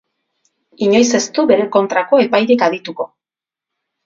[0.85, 3.07] Inoiz ez du bere kontrako epairik adituko.